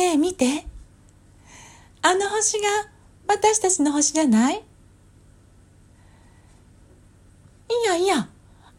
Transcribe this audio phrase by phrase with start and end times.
[0.00, 0.64] ねえ見て。
[2.00, 2.68] あの星が
[3.28, 4.54] 私たちの星じゃない？
[4.54, 4.60] い
[7.86, 8.28] やいや、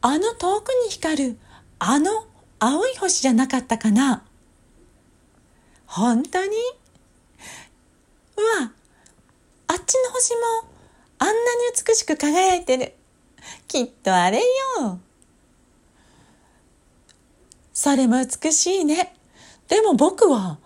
[0.01, 1.37] あの遠くに光る
[1.78, 2.26] あの
[2.57, 4.26] 青い星じゃなかったかな？
[5.85, 6.49] 本当に？
[8.38, 8.72] うわ、
[9.67, 10.40] あっちの星も
[11.19, 11.38] あんなに
[11.88, 12.96] 美しく輝いてる。
[13.67, 14.99] きっとあれよ。
[17.73, 19.13] それも美しいね。
[19.67, 20.58] でも僕は、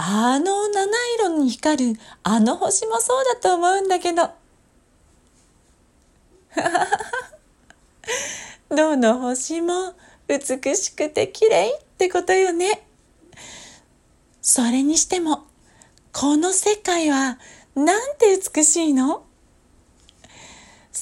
[0.00, 0.88] あの七
[1.18, 4.30] 色に光るあの星もそうだと思うんだけど。
[8.70, 9.94] どの星も
[10.28, 12.86] 美しくて綺麗ってことよね。
[14.40, 15.48] それにしても、
[16.12, 17.40] この世界は
[17.74, 19.24] なんて美しいの？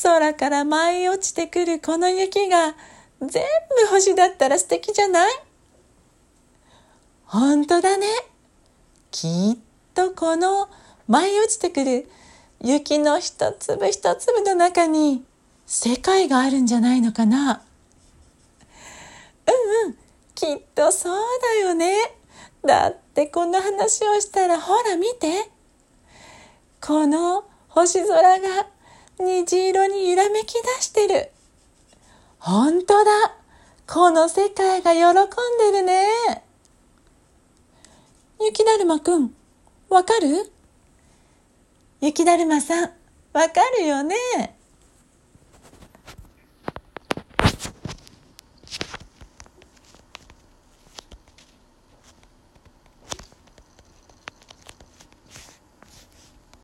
[0.03, 2.75] 空から舞い落ちてくるこの雪が
[3.21, 3.43] 全部
[3.91, 5.35] 星だったら素敵じゃない？
[7.27, 8.07] 本当だね。
[9.16, 9.59] きっ
[9.95, 10.68] とこの
[11.09, 12.07] 舞い落ちてくる
[12.60, 15.24] 雪の一粒一粒の中に
[15.65, 17.63] 世界があるんじゃないのかな。
[19.46, 19.96] うんうん、
[20.35, 21.16] きっとそう
[21.63, 21.95] だよね。
[22.63, 25.51] だってこの話をしたらほら見て。
[26.82, 28.66] この星空が
[29.19, 31.30] 虹色に揺らめき出してる。
[32.38, 33.35] 本当だ。
[33.87, 36.46] この世界が喜んでるね。
[38.77, 39.35] だるまくん、
[39.88, 40.52] わかる？
[42.02, 42.91] 雪だるまさん、
[43.32, 44.55] わかるよね？